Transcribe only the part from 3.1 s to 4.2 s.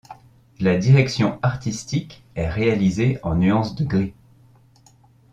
en nuances de gris.